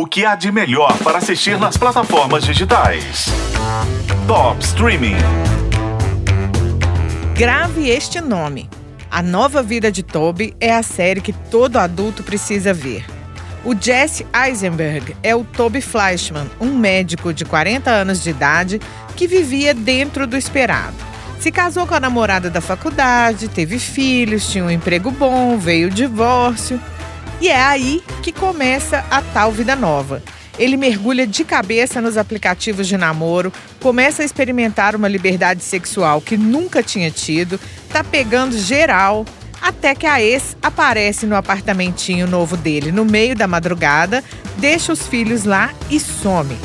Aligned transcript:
O 0.00 0.06
que 0.06 0.24
há 0.24 0.34
de 0.34 0.50
melhor 0.50 0.96
para 1.04 1.18
assistir 1.18 1.58
nas 1.58 1.76
plataformas 1.76 2.42
digitais? 2.42 3.26
Top 4.26 4.58
Streaming. 4.64 5.18
Grave 7.36 7.90
este 7.90 8.18
nome. 8.18 8.70
A 9.10 9.20
Nova 9.20 9.62
Vida 9.62 9.92
de 9.92 10.02
Toby 10.02 10.56
é 10.58 10.74
a 10.74 10.82
série 10.82 11.20
que 11.20 11.34
todo 11.34 11.76
adulto 11.76 12.22
precisa 12.22 12.72
ver. 12.72 13.04
O 13.62 13.74
Jesse 13.78 14.26
Eisenberg 14.34 15.14
é 15.22 15.36
o 15.36 15.44
Toby 15.44 15.82
Fleischman, 15.82 16.50
um 16.58 16.74
médico 16.78 17.34
de 17.34 17.44
40 17.44 17.90
anos 17.90 18.22
de 18.22 18.30
idade 18.30 18.80
que 19.14 19.26
vivia 19.26 19.74
dentro 19.74 20.26
do 20.26 20.34
esperado. 20.34 20.96
Se 21.38 21.52
casou 21.52 21.86
com 21.86 21.94
a 21.94 22.00
namorada 22.00 22.48
da 22.48 22.62
faculdade, 22.62 23.48
teve 23.48 23.78
filhos, 23.78 24.50
tinha 24.50 24.64
um 24.64 24.70
emprego 24.70 25.10
bom, 25.10 25.58
veio 25.58 25.88
o 25.88 25.90
divórcio. 25.90 26.80
E 27.40 27.48
é 27.48 27.62
aí 27.62 28.02
que 28.22 28.32
começa 28.32 29.04
a 29.10 29.22
tal 29.22 29.50
vida 29.50 29.74
nova. 29.74 30.22
Ele 30.58 30.76
mergulha 30.76 31.26
de 31.26 31.42
cabeça 31.42 32.00
nos 32.00 32.18
aplicativos 32.18 32.86
de 32.86 32.98
namoro, 32.98 33.50
começa 33.80 34.22
a 34.22 34.26
experimentar 34.26 34.94
uma 34.94 35.08
liberdade 35.08 35.64
sexual 35.64 36.20
que 36.20 36.36
nunca 36.36 36.82
tinha 36.82 37.10
tido, 37.10 37.58
tá 37.90 38.04
pegando 38.04 38.58
geral, 38.58 39.24
até 39.60 39.94
que 39.94 40.06
a 40.06 40.22
ex 40.22 40.54
aparece 40.62 41.24
no 41.24 41.34
apartamentinho 41.34 42.26
novo 42.26 42.58
dele 42.58 42.92
no 42.92 43.06
meio 43.06 43.34
da 43.34 43.46
madrugada, 43.46 44.22
deixa 44.58 44.92
os 44.92 45.06
filhos 45.06 45.44
lá 45.44 45.72
e 45.90 45.98
some. 45.98 46.58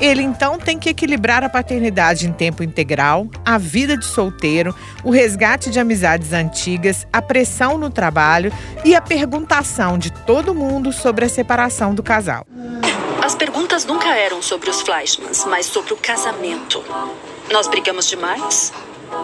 Ele 0.00 0.22
então 0.22 0.58
tem 0.58 0.78
que 0.78 0.88
equilibrar 0.88 1.42
a 1.42 1.48
paternidade 1.48 2.26
em 2.26 2.32
tempo 2.32 2.62
integral, 2.62 3.26
a 3.44 3.58
vida 3.58 3.96
de 3.96 4.04
solteiro, 4.04 4.74
o 5.02 5.10
resgate 5.10 5.70
de 5.70 5.80
amizades 5.80 6.32
antigas, 6.32 7.04
a 7.12 7.20
pressão 7.20 7.76
no 7.76 7.90
trabalho 7.90 8.52
e 8.84 8.94
a 8.94 9.02
perguntação 9.02 9.98
de 9.98 10.12
todo 10.12 10.54
mundo 10.54 10.92
sobre 10.92 11.24
a 11.24 11.28
separação 11.28 11.94
do 11.94 12.02
casal. 12.02 12.46
As 13.20 13.34
perguntas 13.34 13.84
nunca 13.84 14.14
eram 14.14 14.40
sobre 14.40 14.70
os 14.70 14.80
Fleischmans, 14.80 15.44
mas 15.44 15.66
sobre 15.66 15.92
o 15.92 15.96
casamento. 15.96 16.82
Nós 17.50 17.66
brigamos 17.66 18.06
demais? 18.06 18.72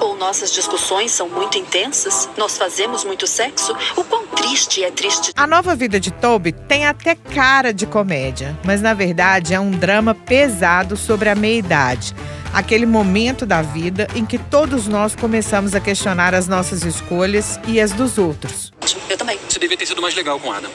Ou 0.01 0.17
nossas 0.17 0.53
discussões 0.53 1.11
são 1.11 1.29
muito 1.29 1.59
intensas? 1.59 2.29
Nós 2.37 2.57
fazemos 2.57 3.05
muito 3.05 3.27
sexo? 3.27 3.75
O 3.97 4.05
quão 4.05 4.27
triste 4.27 4.83
é 4.83 4.91
triste? 4.91 5.33
A 5.37 5.47
nova 5.47 5.75
vida 5.75 6.01
de 6.01 6.11
Toby 6.11 6.53
tem 6.53 6.87
até 6.87 7.15
cara 7.15 7.73
de 7.73 7.87
comédia, 7.87 8.59
mas 8.65 8.81
na 8.81 8.95
verdade 8.95 9.55
é 9.55 9.61
um 9.61 9.71
drama 9.71 10.15
pesado 10.15 10.97
sobre 10.97 11.29
a 11.29 11.35
meia-idade. 11.35 12.15
Aquele 12.53 12.87
momento 12.87 13.45
da 13.45 13.63
vida 13.63 14.07
em 14.15 14.25
que 14.25 14.39
todos 14.39 14.87
nós 14.87 15.17
começamos 15.17 15.75
a 15.75 15.81
questionar 15.81 16.35
as 16.35 16.47
nossas 16.47 16.85
escolhas 16.85 17.59
e 17.67 17.81
as 17.81 17.93
dos 17.93 18.17
outros. 18.17 18.73
Eu 19.09 19.19
também. 19.19 19.39
Você 19.49 19.59
devia 19.59 19.77
ter 19.77 19.87
sido 19.87 20.01
mais 20.01 20.15
legal 20.15 20.39
com 20.39 20.53
Adam. 20.53 20.71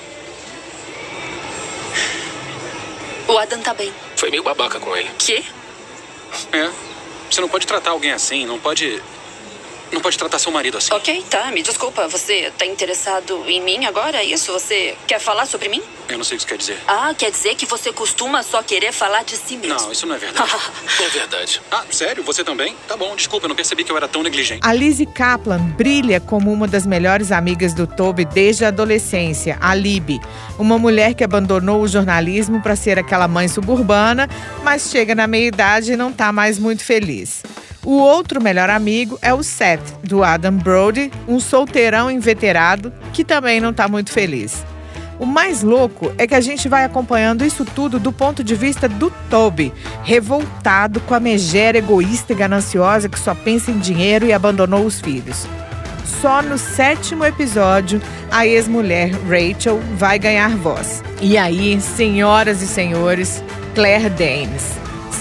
O 3.27 3.37
Adam 3.37 3.61
tá 3.61 3.73
bem. 3.73 3.93
Foi 4.17 4.29
meio 4.29 4.43
babaca 4.43 4.79
com 4.79 4.95
ele. 4.95 5.09
Quê? 5.17 5.43
É. 6.51 6.88
Você 7.29 7.41
não 7.41 7.49
pode 7.49 7.67
tratar 7.67 7.91
alguém 7.91 8.11
assim, 8.11 8.45
não 8.45 8.59
pode. 8.59 9.01
Não 9.91 10.01
pode 10.01 10.17
tratar 10.17 10.39
seu 10.39 10.51
marido 10.51 10.77
assim. 10.77 10.93
Ok, 10.93 11.25
tá. 11.29 11.51
Me 11.51 11.61
desculpa. 11.61 12.07
Você 12.07 12.51
tá 12.57 12.65
interessado 12.65 13.43
em 13.47 13.61
mim 13.61 13.85
agora? 13.85 14.17
É 14.17 14.25
isso? 14.25 14.51
Você 14.51 14.95
quer 15.07 15.19
falar 15.19 15.45
sobre 15.45 15.69
mim? 15.69 15.81
Eu 16.07 16.17
não 16.17 16.23
sei 16.23 16.37
o 16.37 16.39
que 16.39 16.45
isso 16.45 16.47
quer 16.47 16.57
dizer. 16.57 16.77
Ah, 16.87 17.13
quer 17.15 17.31
dizer 17.31 17.55
que 17.55 17.65
você 17.65 17.93
costuma 17.93 18.41
só 18.41 18.63
querer 18.63 18.91
falar 18.91 19.23
de 19.23 19.37
si 19.37 19.57
mesmo. 19.57 19.77
Não, 19.77 19.91
isso 19.91 20.07
não 20.07 20.15
é 20.15 20.17
verdade. 20.17 20.49
é 20.99 21.09
verdade. 21.09 21.61
Ah, 21.71 21.83
sério? 21.91 22.23
Você 22.23 22.43
também? 22.43 22.75
Tá 22.87 22.97
bom, 22.97 23.15
desculpa, 23.15 23.45
eu 23.45 23.49
não 23.49 23.55
percebi 23.55 23.83
que 23.83 23.91
eu 23.91 23.97
era 23.97 24.07
tão 24.07 24.23
negligente. 24.23 24.61
A 24.63 24.73
Lizzie 24.73 25.05
Kaplan 25.05 25.59
brilha 25.59 26.19
como 26.19 26.51
uma 26.51 26.67
das 26.67 26.85
melhores 26.85 27.31
amigas 27.31 27.73
do 27.73 27.85
Toby 27.85 28.25
desde 28.25 28.65
a 28.65 28.69
adolescência, 28.69 29.57
a 29.61 29.75
Libby. 29.75 30.19
Uma 30.57 30.77
mulher 30.79 31.13
que 31.13 31.23
abandonou 31.23 31.81
o 31.81 31.87
jornalismo 31.87 32.61
para 32.61 32.75
ser 32.75 32.97
aquela 32.97 33.27
mãe 33.27 33.47
suburbana, 33.47 34.27
mas 34.63 34.89
chega 34.89 35.13
na 35.13 35.27
meia-idade 35.27 35.93
e 35.93 35.97
não 35.97 36.11
tá 36.11 36.31
mais 36.31 36.57
muito 36.57 36.83
feliz. 36.83 37.43
O 37.89 37.93
outro 37.93 38.39
melhor 38.39 38.69
amigo 38.69 39.17
é 39.19 39.33
o 39.33 39.41
Seth, 39.41 39.81
do 40.03 40.23
Adam 40.23 40.55
Brody, 40.55 41.11
um 41.27 41.39
solteirão 41.39 42.11
inveterado 42.11 42.93
que 43.11 43.23
também 43.23 43.59
não 43.59 43.71
está 43.71 43.87
muito 43.87 44.11
feliz. 44.11 44.63
O 45.17 45.25
mais 45.25 45.63
louco 45.63 46.13
é 46.15 46.27
que 46.27 46.35
a 46.35 46.39
gente 46.39 46.69
vai 46.69 46.85
acompanhando 46.85 47.43
isso 47.43 47.65
tudo 47.65 47.99
do 47.99 48.11
ponto 48.11 48.43
de 48.43 48.53
vista 48.53 48.87
do 48.87 49.11
Toby, 49.27 49.73
revoltado 50.03 50.99
com 50.99 51.15
a 51.15 51.19
megera 51.19 51.79
egoísta 51.79 52.31
e 52.31 52.35
gananciosa 52.35 53.09
que 53.09 53.19
só 53.19 53.33
pensa 53.33 53.71
em 53.71 53.79
dinheiro 53.79 54.27
e 54.27 54.33
abandonou 54.33 54.85
os 54.85 55.01
filhos. 55.01 55.47
Só 56.21 56.43
no 56.43 56.59
sétimo 56.59 57.25
episódio, 57.25 57.99
a 58.29 58.45
ex-mulher 58.45 59.09
Rachel 59.27 59.79
vai 59.95 60.19
ganhar 60.19 60.55
voz. 60.57 61.03
E 61.19 61.39
aí, 61.39 61.81
senhoras 61.81 62.61
e 62.61 62.67
senhores, 62.67 63.43
Claire 63.73 64.11
Danes 64.11 64.77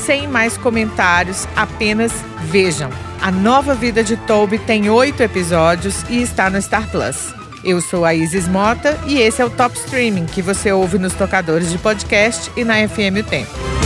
sem 0.08 0.26
mais 0.26 0.56
comentários, 0.56 1.46
apenas 1.54 2.10
vejam. 2.44 2.88
A 3.20 3.30
nova 3.30 3.74
vida 3.74 4.02
de 4.02 4.16
Toby 4.16 4.58
tem 4.58 4.88
oito 4.88 5.22
episódios 5.22 6.02
e 6.08 6.22
está 6.22 6.48
no 6.48 6.60
Star 6.62 6.90
Plus. 6.90 7.34
Eu 7.62 7.78
sou 7.82 8.06
a 8.06 8.14
Isis 8.14 8.48
Mota 8.48 8.98
e 9.06 9.18
esse 9.18 9.42
é 9.42 9.44
o 9.44 9.50
Top 9.50 9.76
Streaming 9.76 10.24
que 10.24 10.40
você 10.40 10.72
ouve 10.72 10.98
nos 10.98 11.12
tocadores 11.12 11.70
de 11.70 11.76
podcast 11.76 12.50
e 12.56 12.64
na 12.64 12.76
FM 12.88 13.20
O 13.20 13.22
Tempo. 13.22 13.77